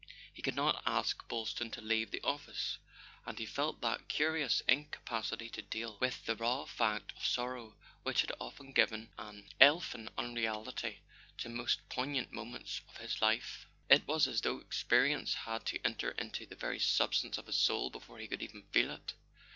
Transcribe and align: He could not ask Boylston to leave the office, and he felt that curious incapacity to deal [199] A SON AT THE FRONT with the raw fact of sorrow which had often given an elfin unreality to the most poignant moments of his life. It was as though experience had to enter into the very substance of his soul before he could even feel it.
He 0.33 0.41
could 0.41 0.55
not 0.55 0.81
ask 0.87 1.27
Boylston 1.27 1.69
to 1.69 1.79
leave 1.79 2.09
the 2.09 2.23
office, 2.23 2.79
and 3.23 3.37
he 3.37 3.45
felt 3.45 3.81
that 3.81 4.07
curious 4.07 4.63
incapacity 4.67 5.47
to 5.51 5.61
deal 5.61 5.93
[199] 5.99 6.01
A 6.01 6.11
SON 6.15 6.15
AT 6.15 6.15
THE 6.17 6.17
FRONT 6.17 6.17
with 6.17 6.25
the 6.25 6.41
raw 6.41 6.89
fact 6.89 7.13
of 7.19 7.23
sorrow 7.27 7.75
which 8.01 8.21
had 8.21 8.31
often 8.39 8.71
given 8.71 9.11
an 9.19 9.45
elfin 9.59 10.09
unreality 10.17 11.01
to 11.37 11.49
the 11.49 11.53
most 11.55 11.87
poignant 11.89 12.33
moments 12.33 12.81
of 12.89 12.97
his 12.97 13.21
life. 13.21 13.67
It 13.91 14.07
was 14.07 14.27
as 14.27 14.41
though 14.41 14.57
experience 14.57 15.35
had 15.35 15.67
to 15.67 15.79
enter 15.85 16.09
into 16.13 16.47
the 16.47 16.55
very 16.55 16.79
substance 16.79 17.37
of 17.37 17.45
his 17.45 17.57
soul 17.57 17.91
before 17.91 18.17
he 18.17 18.27
could 18.27 18.41
even 18.41 18.63
feel 18.73 18.89
it. 18.89 19.13